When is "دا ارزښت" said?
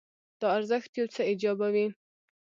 0.39-0.91